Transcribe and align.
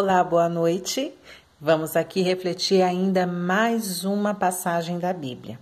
Olá, 0.00 0.22
boa 0.22 0.48
noite. 0.48 1.12
Vamos 1.60 1.96
aqui 1.96 2.22
refletir 2.22 2.82
ainda 2.82 3.26
mais 3.26 4.04
uma 4.04 4.32
passagem 4.32 4.96
da 4.96 5.12
Bíblia. 5.12 5.58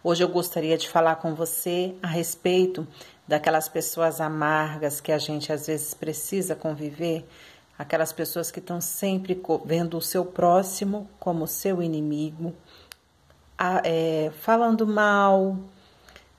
Hoje 0.00 0.22
eu 0.22 0.28
gostaria 0.28 0.78
de 0.78 0.88
falar 0.88 1.16
com 1.16 1.34
você 1.34 1.96
a 2.00 2.06
respeito 2.06 2.86
daquelas 3.26 3.68
pessoas 3.68 4.20
amargas 4.20 5.00
que 5.00 5.10
a 5.10 5.18
gente 5.18 5.52
às 5.52 5.66
vezes 5.66 5.92
precisa 5.92 6.54
conviver, 6.54 7.26
aquelas 7.76 8.12
pessoas 8.12 8.52
que 8.52 8.60
estão 8.60 8.80
sempre 8.80 9.42
vendo 9.64 9.98
o 9.98 10.00
seu 10.00 10.24
próximo 10.24 11.10
como 11.18 11.48
seu 11.48 11.82
inimigo, 11.82 12.54
é, 13.82 14.30
falando 14.38 14.86
mal, 14.86 15.56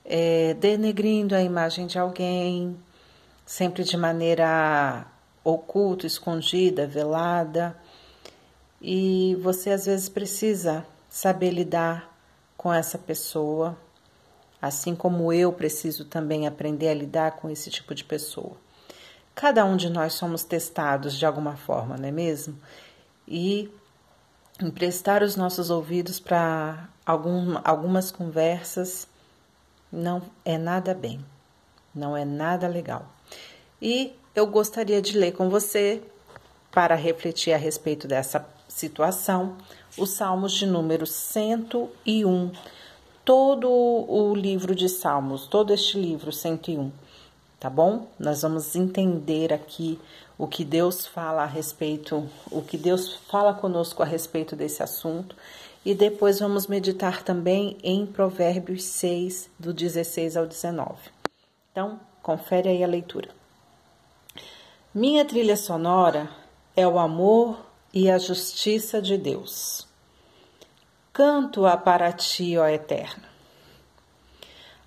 é, 0.06 0.54
denegrindo 0.54 1.34
a 1.34 1.42
imagem 1.42 1.86
de 1.86 1.98
alguém, 1.98 2.74
sempre 3.44 3.84
de 3.84 3.98
maneira 3.98 5.06
oculta, 5.44 6.06
escondida, 6.06 6.86
velada. 6.86 7.76
E 8.80 9.36
você 9.40 9.70
às 9.70 9.86
vezes 9.86 10.08
precisa 10.08 10.86
saber 11.08 11.50
lidar 11.50 12.12
com 12.56 12.72
essa 12.72 12.96
pessoa, 12.96 13.76
assim 14.60 14.94
como 14.94 15.32
eu 15.32 15.52
preciso 15.52 16.04
também 16.04 16.46
aprender 16.46 16.88
a 16.88 16.94
lidar 16.94 17.32
com 17.32 17.50
esse 17.50 17.70
tipo 17.70 17.94
de 17.94 18.04
pessoa. 18.04 18.56
Cada 19.34 19.64
um 19.64 19.76
de 19.76 19.88
nós 19.88 20.12
somos 20.14 20.44
testados 20.44 21.18
de 21.18 21.24
alguma 21.24 21.56
forma, 21.56 21.96
não 21.96 22.08
é 22.08 22.12
mesmo? 22.12 22.58
E 23.26 23.70
emprestar 24.60 25.22
os 25.22 25.36
nossos 25.36 25.70
ouvidos 25.70 26.20
para 26.20 26.88
algum, 27.04 27.58
algumas 27.64 28.10
conversas 28.10 29.08
não 29.90 30.22
é 30.44 30.56
nada 30.56 30.94
bem, 30.94 31.24
não 31.94 32.16
é 32.16 32.24
nada 32.24 32.68
legal. 32.68 33.06
E 33.80 34.14
eu 34.34 34.46
gostaria 34.46 35.02
de 35.02 35.16
ler 35.16 35.32
com 35.32 35.48
você, 35.50 36.02
para 36.70 36.94
refletir 36.94 37.52
a 37.52 37.58
respeito 37.58 38.08
dessa 38.08 38.46
situação, 38.66 39.56
os 39.96 40.10
Salmos 40.10 40.52
de 40.52 40.64
número 40.64 41.06
101, 41.06 42.50
todo 43.24 43.68
o 43.68 44.34
livro 44.34 44.74
de 44.74 44.88
Salmos, 44.88 45.46
todo 45.46 45.72
este 45.72 45.98
livro 45.98 46.32
101, 46.32 46.90
tá 47.60 47.68
bom? 47.68 48.08
Nós 48.18 48.40
vamos 48.40 48.74
entender 48.74 49.52
aqui 49.52 50.00
o 50.38 50.46
que 50.46 50.64
Deus 50.64 51.06
fala 51.06 51.42
a 51.42 51.46
respeito, 51.46 52.26
o 52.50 52.62
que 52.62 52.78
Deus 52.78 53.14
fala 53.28 53.52
conosco 53.52 54.02
a 54.02 54.06
respeito 54.06 54.56
desse 54.56 54.82
assunto 54.82 55.36
e 55.84 55.94
depois 55.94 56.40
vamos 56.40 56.66
meditar 56.66 57.22
também 57.22 57.76
em 57.82 58.06
Provérbios 58.06 58.84
6, 58.84 59.50
do 59.58 59.74
16 59.74 60.38
ao 60.38 60.46
19. 60.46 60.94
Então, 61.70 62.00
confere 62.22 62.70
aí 62.70 62.82
a 62.82 62.86
leitura. 62.86 63.41
Minha 64.94 65.24
trilha 65.24 65.56
sonora 65.56 66.28
é 66.76 66.86
o 66.86 66.98
amor 66.98 67.64
e 67.94 68.10
a 68.10 68.18
justiça 68.18 69.00
de 69.00 69.16
Deus. 69.16 69.88
Canto-a 71.14 71.78
para 71.78 72.12
ti, 72.12 72.58
ó 72.58 72.66
Eterno. 72.66 73.24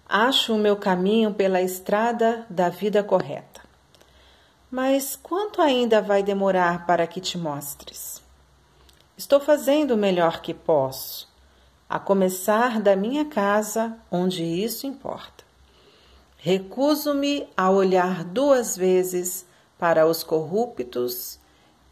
Acho 0.07 0.53
o 0.53 0.59
meu 0.59 0.75
caminho 0.75 1.33
pela 1.33 1.59
estrada 1.59 2.45
da 2.51 2.69
vida 2.69 3.03
correta. 3.03 3.61
Mas 4.69 5.15
quanto 5.15 5.59
ainda 5.59 6.03
vai 6.03 6.21
demorar 6.21 6.85
para 6.85 7.07
que 7.07 7.19
te 7.19 7.35
mostres? 7.35 8.21
Estou 9.17 9.39
fazendo 9.39 9.95
o 9.95 9.97
melhor 9.97 10.39
que 10.39 10.53
posso, 10.53 11.27
a 11.89 11.97
começar 11.97 12.79
da 12.79 12.95
minha 12.95 13.25
casa, 13.25 13.97
onde 14.11 14.43
isso 14.43 14.85
importa. 14.85 15.43
Recuso-me 16.37 17.47
a 17.57 17.71
olhar 17.71 18.23
duas 18.23 18.77
vezes 18.77 19.47
para 19.77 20.05
os 20.05 20.23
corruptos 20.23 21.39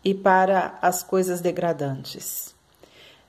e 0.04 0.14
para 0.14 0.78
as 0.82 1.04
coisas 1.04 1.42
degradantes. 1.42 2.54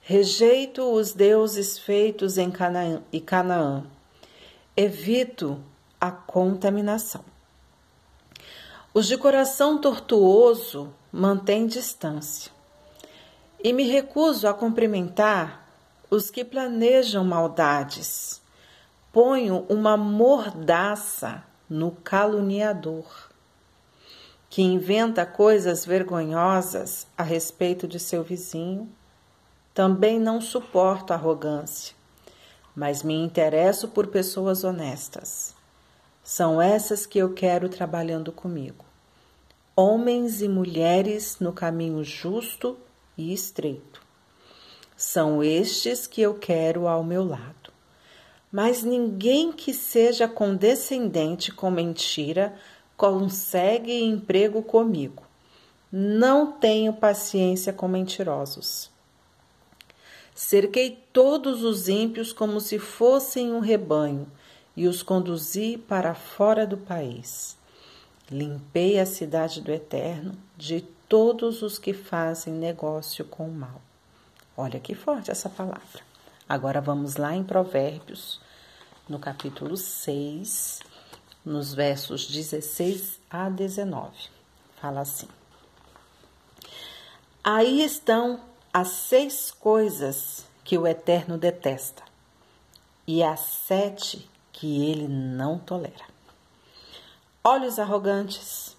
Rejeito 0.01 0.83
os 0.83 1.13
deuses 1.13 1.79
feitos 1.79 2.37
em 2.37 2.51
Canaã 2.51 3.03
e 3.11 3.21
Canaã. 3.21 3.85
Evito 4.77 5.61
a 6.01 6.11
contaminação. 6.11 7.25
Os 8.93 9.07
de 9.07 9.17
coração 9.17 9.79
tortuoso 9.79 10.93
mantêm 11.11 11.67
distância. 11.67 12.53
E 13.63 13.73
me 13.73 13.85
recuso 13.85 14.47
a 14.47 14.53
cumprimentar 14.53 15.67
os 16.11 16.31
que 16.31 16.45
planejam 16.45 17.25
maldades. 17.25 18.43
Ponho 19.11 19.65
uma 19.69 19.97
mordaça 19.97 21.43
no 21.69 21.93
caluniador 21.93 23.34
que 24.55 24.63
inventa 24.63 25.27
coisas 25.27 25.85
vergonhosas 25.85 27.09
a 27.19 27.25
respeito 27.25 27.89
de 27.89 27.99
seu 27.99 28.23
vizinho. 28.23 28.89
Também 29.75 30.21
não 30.21 30.41
suporto 30.41 31.13
arrogância, 31.13 31.93
mas 32.73 33.03
me 33.03 33.15
interesso 33.15 33.89
por 33.89 34.07
pessoas 34.07 34.63
honestas. 34.63 35.57
São 36.23 36.63
essas 36.63 37.05
que 37.05 37.19
eu 37.19 37.35
quero 37.35 37.69
trabalhando 37.69 38.31
comigo. 38.31 38.85
Homens 39.75 40.41
e 40.41 40.47
mulheres 40.47 41.39
no 41.41 41.53
caminho 41.53 42.05
justo 42.05 42.79
e 43.19 43.35
estreito. 43.35 44.01
São 44.97 45.43
estes 45.43 46.07
que 46.07 46.23
eu 46.23 46.33
quero 46.33 46.87
ao 46.87 47.03
meu 47.03 47.25
lado. 47.25 47.73
Mas 48.53 48.85
ninguém 48.85 49.51
que 49.51 49.75
seja 49.75 50.29
condescendente 50.29 51.51
com 51.51 51.73
mentira 51.73 52.55
consegue 52.97 54.03
emprego 54.03 54.63
comigo. 54.63 55.23
Não 55.91 56.53
tenho 56.53 56.93
paciência 56.93 57.73
com 57.73 57.87
mentirosos. 57.87 58.91
Cerquei 60.35 60.99
todos 61.13 61.63
os 61.63 61.89
ímpios 61.89 62.33
como 62.33 62.61
se 62.61 62.79
fossem 62.79 63.53
um 63.53 63.61
rebanho 63.61 64.27
e 64.77 64.89
os 64.89 65.03
conduzi 65.03 65.79
para 65.79 66.15
fora 66.15 66.67
do 66.67 66.77
país. 66.77 67.57
Limpei 68.31 68.99
a 68.99 69.07
cidade 69.07 69.61
do 69.61 69.71
Eterno 69.71 70.33
de 70.57 70.81
todos 71.09 71.63
os 71.63 71.79
que 71.79 71.93
fazem 71.93 72.53
negócio 72.53 73.25
com 73.25 73.47
o 73.47 73.53
mal. 73.53 73.81
Olha 74.57 74.81
que 74.81 74.95
forte 74.95 75.31
essa 75.31 75.49
palavra. 75.49 76.03
Agora 76.49 76.81
vamos 76.81 77.17
lá 77.17 77.35
em 77.35 77.45
Provérbios, 77.45 78.41
no 79.09 79.19
capítulo 79.19 79.77
6, 79.77 80.81
nos 81.45 81.75
versos 81.75 82.27
16 82.27 83.21
a 83.29 83.51
19. 83.51 84.11
Fala 84.81 85.01
assim: 85.01 85.29
Aí 87.43 87.83
estão 87.83 88.41
as 88.73 88.89
seis 88.89 89.51
coisas 89.51 90.47
que 90.65 90.79
o 90.79 90.87
Eterno 90.87 91.37
detesta, 91.37 92.03
e 93.07 93.23
as 93.23 93.41
sete 93.41 94.29
que 94.53 94.91
ele 94.91 95.07
não 95.07 95.59
tolera: 95.59 96.05
olhos 97.43 97.79
arrogantes, 97.79 98.77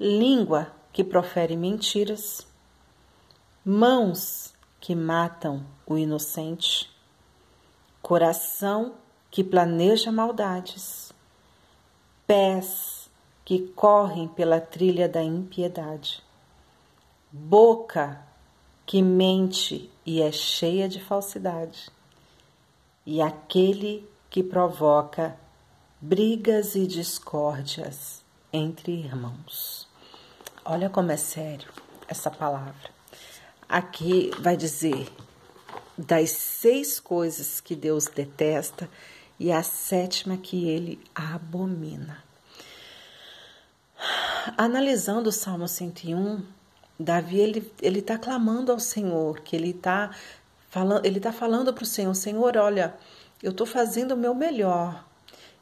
língua 0.00 0.72
que 0.92 1.04
profere 1.04 1.56
mentiras, 1.56 2.46
mãos 3.64 4.52
que 4.80 4.94
matam 4.94 5.64
o 5.86 5.96
inocente, 5.96 6.90
coração 8.02 8.96
que 9.30 9.42
planeja 9.42 10.12
maldades 10.12 11.03
pés 12.26 13.10
que 13.44 13.68
correm 13.68 14.26
pela 14.26 14.60
trilha 14.60 15.08
da 15.08 15.22
impiedade, 15.22 16.22
boca 17.30 18.20
que 18.86 19.02
mente 19.02 19.90
e 20.04 20.22
é 20.22 20.32
cheia 20.32 20.88
de 20.88 21.00
falsidade, 21.00 21.90
e 23.06 23.20
aquele 23.20 24.08
que 24.30 24.42
provoca 24.42 25.36
brigas 26.00 26.74
e 26.74 26.86
discórdias 26.86 28.22
entre 28.52 28.92
irmãos. 28.92 29.88
Olha 30.64 30.88
como 30.88 31.12
é 31.12 31.16
sério 31.16 31.68
essa 32.08 32.30
palavra. 32.30 32.90
Aqui 33.68 34.30
vai 34.38 34.56
dizer 34.56 35.10
das 35.96 36.30
seis 36.30 36.98
coisas 36.98 37.60
que 37.60 37.74
Deus 37.74 38.06
detesta 38.06 38.88
e 39.38 39.50
a 39.50 39.62
sétima 39.62 40.36
que 40.36 40.68
ele 40.68 41.00
abomina. 41.14 42.22
Analisando 44.56 45.28
o 45.28 45.32
Salmo 45.32 45.66
101, 45.66 46.42
Davi 46.98 47.40
ele 47.40 47.72
ele 47.80 48.00
está 48.00 48.18
clamando 48.18 48.70
ao 48.70 48.78
Senhor, 48.78 49.40
que 49.40 49.56
ele 49.56 49.70
está 49.70 50.14
falando, 50.68 51.04
ele 51.04 51.18
está 51.18 51.32
falando 51.32 51.72
para 51.72 51.84
o 51.84 51.86
Senhor, 51.86 52.14
Senhor, 52.14 52.56
olha, 52.56 52.94
eu 53.42 53.50
estou 53.50 53.66
fazendo 53.66 54.12
o 54.12 54.16
meu 54.16 54.34
melhor, 54.34 55.04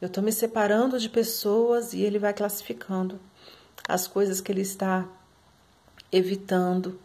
eu 0.00 0.06
estou 0.06 0.22
me 0.22 0.32
separando 0.32 0.98
de 0.98 1.08
pessoas 1.08 1.92
e 1.92 2.02
ele 2.02 2.18
vai 2.18 2.34
classificando 2.34 3.20
as 3.88 4.06
coisas 4.06 4.40
que 4.40 4.52
ele 4.52 4.62
está 4.62 5.06
evitando, 6.10 7.00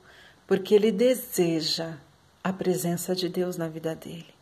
porque 0.45 0.75
ele 0.75 0.91
deseja 0.91 1.97
a 2.43 2.51
presença 2.51 3.15
de 3.15 3.29
Deus 3.29 3.57
na 3.57 3.67
vida 3.67 3.95
dele. 3.95 4.36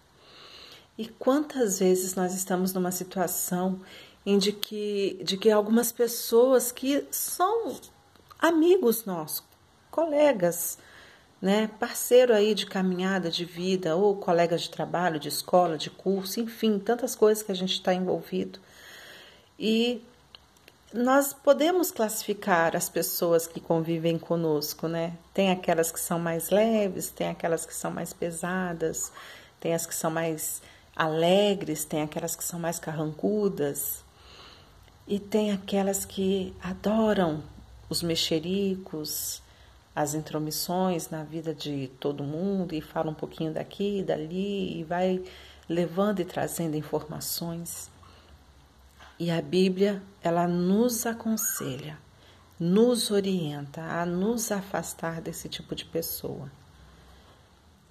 E 0.98 1.08
quantas 1.08 1.80
vezes 1.80 2.16
nós 2.16 2.34
estamos 2.34 2.74
numa 2.74 2.92
situação 2.92 3.82
em 4.26 4.38
de 4.38 4.52
que, 4.52 5.22
de 5.24 5.38
que 5.38 5.52
algumas 5.52 5.92
pessoas 5.92 6.72
que 6.72 7.06
são 7.12 7.76
amigos 8.40 9.06
nossos, 9.06 9.44
colegas, 9.92 10.78
né, 11.42 11.70
parceiro 11.80 12.34
aí 12.34 12.56
de 12.56 12.66
caminhada 12.66 13.30
de 13.30 13.46
vida, 13.46 13.96
ou 13.96 14.16
colegas 14.16 14.62
de 14.64 14.70
trabalho, 14.70 15.20
de 15.20 15.28
escola, 15.28 15.78
de 15.78 15.90
curso, 15.90 16.40
enfim, 16.40 16.80
tantas 16.80 17.16
coisas 17.16 17.44
que 17.44 17.52
a 17.52 17.56
gente 17.56 17.74
está 17.74 17.94
envolvido. 17.94 18.60
E 19.60 20.02
nós 20.94 21.34
podemos 21.34 21.92
classificar 21.92 22.76
as 22.76 22.90
pessoas 22.90 23.46
que 23.46 23.60
convivem 23.60 24.18
conosco, 24.18 24.88
né? 24.88 25.14
Tem 25.34 25.52
aquelas 25.52 25.92
que 25.92 26.00
são 26.00 26.18
mais 26.18 26.50
leves, 26.50 27.10
tem 27.10 27.28
aquelas 27.28 27.66
que 27.66 27.74
são 27.74 27.92
mais 27.92 28.14
pesadas, 28.14 29.12
tem 29.60 29.74
as 29.74 29.86
que 29.86 29.94
são 29.94 30.10
mais 30.10 30.62
alegres, 30.96 31.84
tem 31.84 32.02
aquelas 32.02 32.36
que 32.36 32.44
são 32.44 32.60
mais 32.60 32.80
carrancudas, 32.80 34.04
e 35.08 35.20
tem 35.20 35.52
aquelas 35.52 36.06
que 36.06 36.56
adoram 36.62 37.44
os 37.90 38.02
mexericos, 38.02 39.42
as 39.96 40.14
intromissões 40.14 41.10
na 41.10 41.24
vida 41.24 41.54
de 41.54 41.88
todo 42.00 42.24
mundo 42.24 42.74
e 42.74 42.82
fala 42.82 43.12
um 43.12 43.14
pouquinho 43.14 43.54
daqui 43.54 44.00
e 44.00 44.04
dali 44.04 44.80
e 44.80 44.84
vai 44.84 45.24
levando 45.70 46.20
e 46.20 46.26
trazendo 46.26 46.76
informações. 46.76 47.90
E 49.18 49.32
a 49.32 49.42
Bíblia, 49.42 50.04
ela 50.22 50.48
nos 50.48 51.06
aconselha, 51.06 51.98
nos 52.60 53.12
orienta 53.12 53.82
a 53.82 54.06
nos 54.06 54.52
afastar 54.52 55.22
desse 55.22 55.48
tipo 55.48 55.74
de 55.74 55.86
pessoa. 55.86 56.52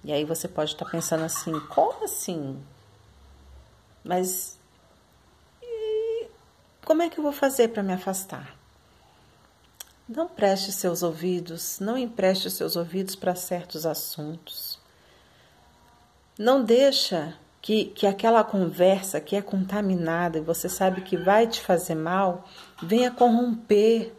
E 0.03 0.11
aí 0.11 0.23
você 0.23 0.47
pode 0.47 0.73
estar 0.73 0.85
pensando 0.85 1.23
assim: 1.23 1.59
como 1.61 2.03
assim? 2.03 2.61
Mas 4.05 4.59
como 6.85 7.01
é 7.01 7.09
que 7.09 7.17
eu 7.17 7.23
vou 7.23 7.33
fazer 7.33 7.69
para 7.69 7.81
me 7.81 7.91
afastar? 7.91 8.55
Não 10.07 10.27
preste 10.27 10.71
seus 10.71 11.01
ouvidos, 11.01 11.79
não 11.79 11.97
empreste 11.97 12.51
seus 12.51 12.75
ouvidos 12.75 13.15
para 13.15 13.33
certos 13.33 13.87
assuntos. 13.87 14.79
Não 16.37 16.63
deixa 16.63 17.35
que, 17.59 17.85
que 17.85 18.05
aquela 18.05 18.43
conversa 18.43 19.19
que 19.19 19.35
é 19.35 19.41
contaminada 19.41 20.37
e 20.37 20.41
você 20.41 20.69
sabe 20.69 21.01
que 21.01 21.17
vai 21.17 21.47
te 21.47 21.59
fazer 21.59 21.95
mal, 21.95 22.47
venha 22.83 23.09
corromper 23.09 24.13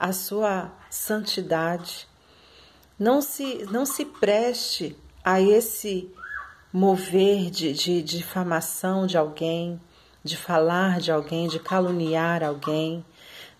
a 0.00 0.14
sua 0.14 0.72
santidade. 0.88 2.08
Não 2.98 3.20
se, 3.20 3.66
não 3.70 3.84
se 3.84 4.06
preste 4.06 4.96
a 5.22 5.38
esse 5.42 6.10
mover 6.74 7.52
de, 7.52 7.72
de, 7.72 8.02
de 8.02 8.18
difamação 8.18 9.06
de 9.06 9.16
alguém, 9.16 9.80
de 10.24 10.36
falar 10.36 10.98
de 10.98 11.12
alguém, 11.12 11.46
de 11.46 11.60
caluniar 11.60 12.42
alguém. 12.42 13.04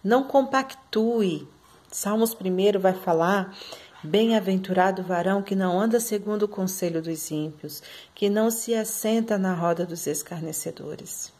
Não 0.02 0.24
compactue. 0.24 1.46
Salmos 1.92 2.34
1 2.34 2.80
vai 2.80 2.92
falar 2.92 3.56
Bem-aventurado 4.02 5.02
varão 5.02 5.42
que 5.42 5.54
não 5.54 5.80
anda 5.80 5.98
segundo 5.98 6.42
o 6.42 6.48
conselho 6.48 7.00
dos 7.00 7.30
ímpios, 7.30 7.82
que 8.14 8.28
não 8.28 8.50
se 8.50 8.74
assenta 8.74 9.38
na 9.38 9.54
roda 9.54 9.86
dos 9.86 10.06
escarnecedores, 10.06 11.32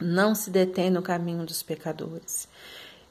não 0.00 0.32
se 0.32 0.48
detém 0.48 0.90
no 0.90 1.02
caminho 1.02 1.44
dos 1.44 1.64
pecadores. 1.64 2.46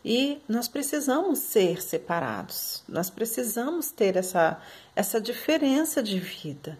E 0.06 0.42
nós 0.48 0.70
precisamos 0.70 1.40
ser 1.40 1.82
separados, 1.82 2.82
nós 2.88 3.10
precisamos 3.10 3.92
ter 3.92 4.16
essa, 4.16 4.58
essa 4.96 5.20
diferença 5.20 6.02
de 6.02 6.18
vida. 6.18 6.78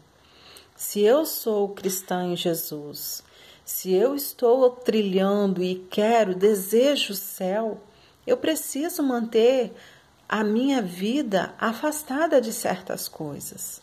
Se 0.76 1.02
eu 1.02 1.26
sou 1.26 1.70
cristã 1.70 2.26
em 2.26 2.36
Jesus, 2.36 3.24
se 3.64 3.94
eu 3.94 4.14
estou 4.14 4.70
trilhando 4.70 5.64
e 5.64 5.76
quero, 5.90 6.36
desejo 6.36 7.14
o 7.14 7.16
céu, 7.16 7.82
eu 8.28 8.36
preciso 8.36 9.02
manter 9.02 9.74
a 10.28 10.44
minha 10.44 10.82
vida 10.82 11.54
afastada 11.58 12.42
de 12.42 12.52
certas 12.52 13.08
coisas. 13.08 13.82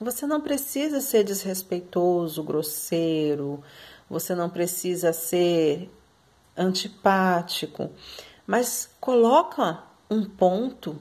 Você 0.00 0.26
não 0.26 0.40
precisa 0.40 1.00
ser 1.00 1.22
desrespeitoso, 1.22 2.42
grosseiro, 2.42 3.62
você 4.10 4.34
não 4.34 4.50
precisa 4.50 5.12
ser 5.12 5.88
antipático, 6.56 7.90
mas 8.46 8.90
coloca 9.00 9.82
um 10.10 10.24
ponto 10.24 10.98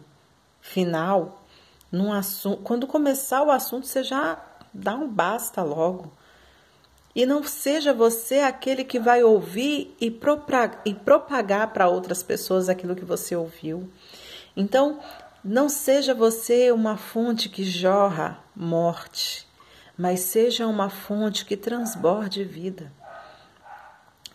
final 0.61 1.43
num 1.91 2.13
assunto. 2.13 2.61
Quando 2.61 2.85
começar 2.85 3.43
o 3.43 3.51
assunto, 3.51 3.87
você 3.87 4.03
já 4.03 4.35
dá 4.75 4.93
um 4.93 5.07
basta 5.07 5.63
logo. 5.63 6.11
E 7.15 7.25
não 7.25 7.43
seja 7.43 7.93
você 7.93 8.39
aquele 8.39 8.83
que 8.83 8.99
vai 8.99 9.23
ouvir 9.23 9.95
e 10.01 10.11
propagar 10.11 11.71
para 11.71 11.87
outras 11.87 12.21
pessoas 12.21 12.67
aquilo 12.67 12.95
que 12.95 13.05
você 13.05 13.35
ouviu. 13.35 13.89
Então, 14.55 14.99
não 15.43 15.69
seja 15.69 16.13
você 16.13 16.71
uma 16.71 16.97
fonte 16.97 17.47
que 17.47 17.63
jorra 17.63 18.39
morte, 18.53 19.47
mas 19.97 20.21
seja 20.21 20.67
uma 20.67 20.89
fonte 20.89 21.45
que 21.45 21.55
transborde 21.55 22.43
vida. 22.43 22.91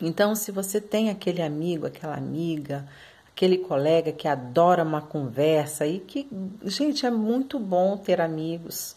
Então, 0.01 0.33
se 0.33 0.51
você 0.51 0.81
tem 0.81 1.11
aquele 1.11 1.43
amigo, 1.43 1.85
aquela 1.85 2.15
amiga, 2.15 2.87
aquele 3.29 3.59
colega 3.59 4.11
que 4.11 4.27
adora 4.27 4.83
uma 4.83 5.01
conversa 5.01 5.85
e 5.85 5.99
que, 5.99 6.27
gente, 6.63 7.05
é 7.05 7.11
muito 7.11 7.59
bom 7.59 7.95
ter 7.97 8.19
amigos, 8.19 8.95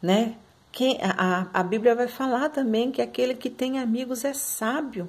né? 0.00 0.34
A, 1.02 1.48
a 1.52 1.62
Bíblia 1.62 1.94
vai 1.94 2.08
falar 2.08 2.48
também 2.48 2.90
que 2.90 3.02
aquele 3.02 3.34
que 3.34 3.50
tem 3.50 3.78
amigos 3.78 4.24
é 4.24 4.32
sábio. 4.32 5.08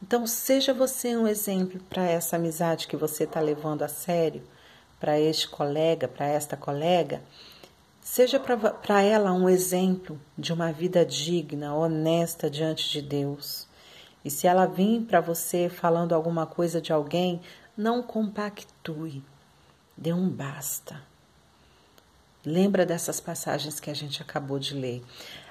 Então, 0.00 0.26
seja 0.26 0.72
você 0.72 1.16
um 1.16 1.26
exemplo 1.26 1.80
para 1.90 2.04
essa 2.04 2.36
amizade 2.36 2.86
que 2.86 2.96
você 2.96 3.24
está 3.24 3.40
levando 3.40 3.82
a 3.82 3.88
sério, 3.88 4.42
para 5.00 5.18
este 5.18 5.48
colega, 5.48 6.06
para 6.06 6.26
esta 6.26 6.56
colega. 6.56 7.20
Seja 8.00 8.40
para 8.40 9.02
ela 9.02 9.32
um 9.32 9.48
exemplo 9.48 10.18
de 10.36 10.52
uma 10.52 10.72
vida 10.72 11.04
digna, 11.04 11.74
honesta 11.74 12.48
diante 12.48 12.88
de 12.90 13.02
Deus. 13.02 13.66
E 14.24 14.30
se 14.30 14.46
ela 14.46 14.66
vir 14.66 15.02
para 15.02 15.20
você 15.20 15.68
falando 15.68 16.14
alguma 16.14 16.46
coisa 16.46 16.80
de 16.80 16.92
alguém, 16.92 17.40
não 17.76 18.02
compactue, 18.02 19.22
dê 19.96 20.12
um 20.12 20.28
basta. 20.28 21.00
Lembra 22.44 22.86
dessas 22.86 23.20
passagens 23.20 23.80
que 23.80 23.90
a 23.90 23.94
gente 23.94 24.22
acabou 24.22 24.58
de 24.58 24.74
ler. 24.74 25.02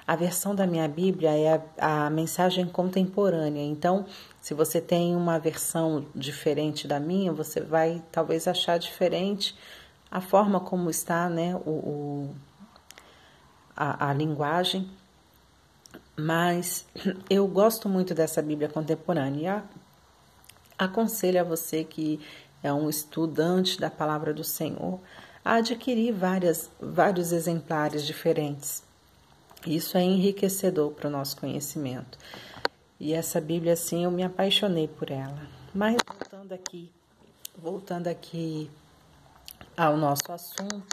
A 0.06 0.16
versão 0.16 0.54
da 0.54 0.66
minha 0.66 0.88
Bíblia 0.88 1.36
é 1.36 1.62
a, 1.78 2.06
a, 2.06 2.10
mensagem 2.10 2.66
contemporânea. 2.66 3.62
Então, 3.62 4.06
se 4.40 4.54
você 4.54 4.80
tem 4.80 5.14
uma 5.14 5.38
versão 5.38 6.06
diferente 6.14 6.88
da 6.88 6.98
minha, 6.98 7.30
você 7.30 7.60
vai 7.60 8.02
talvez 8.10 8.48
achar 8.48 8.78
diferente 8.78 9.54
a 10.10 10.20
forma 10.20 10.60
como 10.60 10.88
está 10.88 11.28
né, 11.28 11.54
o, 11.56 11.70
o 11.70 12.34
a, 13.76 14.08
a 14.08 14.14
linguagem. 14.14 14.88
Mas 16.16 16.86
eu 17.28 17.46
gosto 17.46 17.86
muito 17.86 18.14
dessa 18.14 18.40
Bíblia 18.40 18.70
contemporânea. 18.70 19.62
Aconselho 20.78 21.42
a 21.42 21.44
você 21.44 21.84
que 21.84 22.18
é 22.62 22.72
um 22.72 22.88
estudante 22.88 23.78
da 23.78 23.90
palavra 23.90 24.32
do 24.32 24.42
Senhor 24.42 24.98
adquirir 25.44 26.12
várias, 26.12 26.70
vários 26.80 27.32
exemplares 27.32 28.04
diferentes 28.04 28.86
isso 29.66 29.98
é 29.98 30.02
enriquecedor 30.02 30.92
para 30.92 31.08
o 31.08 31.10
nosso 31.10 31.36
conhecimento. 31.36 32.16
E 33.00 33.12
essa 33.12 33.40
Bíblia, 33.40 33.72
assim, 33.72 34.04
eu 34.04 34.10
me 34.10 34.22
apaixonei 34.22 34.86
por 34.86 35.10
ela. 35.10 35.40
Mas 35.74 35.96
voltando 36.06 36.52
aqui, 36.52 36.92
voltando 37.56 38.06
aqui 38.06 38.70
ao 39.76 39.96
nosso 39.96 40.30
assunto, 40.30 40.84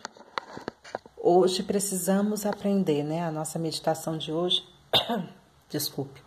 hoje 1.16 1.64
precisamos 1.64 2.46
aprender, 2.46 3.04
né? 3.04 3.24
A 3.24 3.32
nossa 3.32 3.60
meditação 3.60 4.18
de 4.18 4.32
hoje, 4.32 4.64
desculpe, 5.70 6.22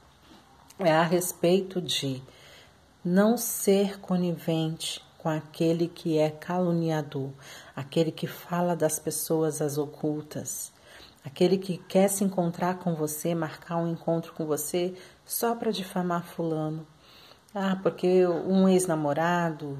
é 0.78 0.92
a 0.92 1.02
respeito 1.02 1.80
de 1.80 2.22
não 3.04 3.36
ser 3.36 4.00
conivente 4.00 5.02
com 5.28 5.32
aquele 5.32 5.88
que 5.88 6.16
é 6.16 6.30
caluniador, 6.30 7.30
aquele 7.76 8.10
que 8.10 8.26
fala 8.26 8.74
das 8.74 8.98
pessoas 8.98 9.60
as 9.60 9.76
ocultas, 9.76 10.72
Aquele 11.22 11.58
que 11.58 11.76
quer 11.76 12.08
se 12.08 12.24
encontrar 12.24 12.78
com 12.78 12.94
você, 12.94 13.34
marcar 13.34 13.76
um 13.76 13.90
encontro 13.90 14.32
com 14.32 14.46
você 14.46 14.94
só 15.26 15.54
para 15.54 15.70
difamar 15.70 16.24
Fulano. 16.24 16.86
Ah, 17.54 17.76
porque 17.82 18.26
um 18.26 18.66
ex-namorado, 18.66 19.76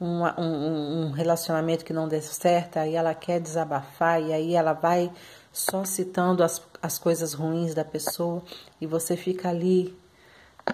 um, 0.00 0.22
um, 0.22 1.08
um, 1.08 1.10
relacionamento 1.10 1.84
que 1.84 1.92
não 1.92 2.08
deu 2.08 2.22
certo, 2.22 2.78
aí 2.78 2.94
ela 2.94 3.14
quer 3.14 3.40
desabafar 3.40 4.22
e 4.22 4.32
aí 4.32 4.54
ela 4.54 4.72
vai 4.72 5.12
só 5.52 5.84
citando 5.84 6.42
as, 6.42 6.62
as 6.80 6.98
coisas 6.98 7.34
ruins 7.34 7.74
da 7.74 7.84
pessoa 7.84 8.42
e 8.80 8.86
você 8.86 9.18
fica 9.18 9.50
ali 9.50 9.94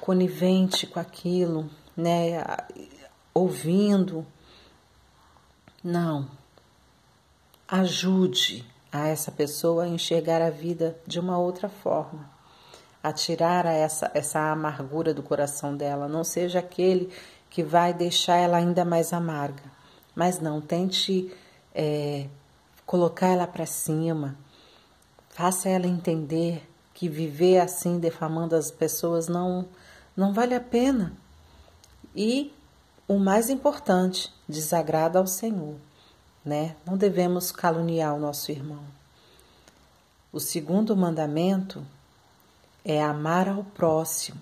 conivente 0.00 0.86
com 0.86 1.00
aquilo, 1.00 1.68
né? 1.96 2.44
Ouvindo. 3.34 4.26
Não. 5.82 6.28
Ajude 7.66 8.64
a 8.92 9.08
essa 9.08 9.32
pessoa 9.32 9.84
a 9.84 9.88
enxergar 9.88 10.42
a 10.42 10.50
vida 10.50 10.98
de 11.06 11.18
uma 11.18 11.38
outra 11.38 11.68
forma, 11.68 12.30
a 13.02 13.12
tirar 13.12 13.64
essa, 13.64 14.10
essa 14.12 14.52
amargura 14.52 15.14
do 15.14 15.22
coração 15.22 15.74
dela, 15.74 16.06
não 16.06 16.22
seja 16.22 16.58
aquele 16.58 17.10
que 17.48 17.62
vai 17.62 17.94
deixar 17.94 18.36
ela 18.36 18.58
ainda 18.58 18.84
mais 18.84 19.12
amarga. 19.12 19.62
Mas 20.14 20.38
não, 20.38 20.60
tente 20.60 21.32
é, 21.74 22.26
colocar 22.84 23.28
ela 23.28 23.46
para 23.46 23.64
cima, 23.64 24.36
faça 25.30 25.70
ela 25.70 25.86
entender 25.86 26.68
que 26.92 27.08
viver 27.08 27.58
assim, 27.58 27.98
defamando 27.98 28.54
as 28.54 28.70
pessoas, 28.70 29.26
não, 29.26 29.66
não 30.14 30.34
vale 30.34 30.54
a 30.54 30.60
pena. 30.60 31.14
E 32.14 32.52
o 33.06 33.18
mais 33.18 33.50
importante, 33.50 34.32
desagrada 34.48 35.18
ao 35.18 35.26
Senhor, 35.26 35.76
né? 36.44 36.76
Não 36.86 36.96
devemos 36.96 37.52
caluniar 37.52 38.14
o 38.14 38.20
nosso 38.20 38.50
irmão. 38.50 38.84
O 40.32 40.40
segundo 40.40 40.96
mandamento 40.96 41.84
é 42.84 43.02
amar 43.02 43.48
ao 43.48 43.64
próximo 43.64 44.40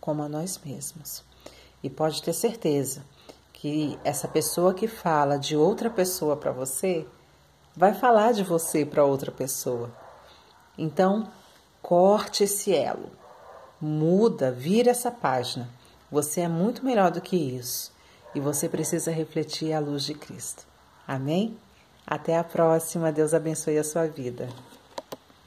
como 0.00 0.22
a 0.22 0.28
nós 0.28 0.58
mesmos. 0.64 1.22
E 1.82 1.90
pode 1.90 2.22
ter 2.22 2.32
certeza 2.32 3.04
que 3.52 3.98
essa 4.02 4.26
pessoa 4.26 4.72
que 4.72 4.88
fala 4.88 5.38
de 5.38 5.56
outra 5.56 5.90
pessoa 5.90 6.36
para 6.36 6.50
você 6.50 7.06
vai 7.76 7.94
falar 7.94 8.32
de 8.32 8.42
você 8.42 8.84
para 8.84 9.04
outra 9.04 9.30
pessoa. 9.30 9.92
Então, 10.76 11.30
corte 11.82 12.44
esse 12.44 12.74
elo. 12.74 13.10
Muda, 13.80 14.50
vira 14.50 14.90
essa 14.90 15.10
página. 15.10 15.68
Você 16.10 16.40
é 16.42 16.48
muito 16.48 16.84
melhor 16.84 17.10
do 17.10 17.20
que 17.20 17.36
isso 17.36 17.92
e 18.34 18.40
você 18.40 18.68
precisa 18.68 19.10
refletir 19.10 19.72
a 19.72 19.78
luz 19.78 20.04
de 20.04 20.14
Cristo. 20.14 20.66
Amém? 21.06 21.56
Até 22.06 22.38
a 22.38 22.44
próxima. 22.44 23.12
Deus 23.12 23.34
abençoe 23.34 23.78
a 23.78 23.84
sua 23.84 24.06
vida. 24.06 24.48